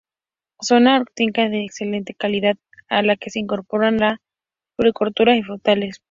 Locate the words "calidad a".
2.15-3.03